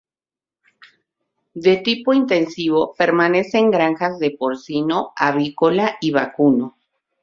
De 1.53 1.77
tipo 1.77 2.11
intensivo 2.11 2.95
permanecen 2.95 3.69
granjas 3.69 4.17
de 4.17 4.31
porcino, 4.31 5.13
avícola 5.15 5.97
y 6.01 6.09
vacuno. 6.09 6.79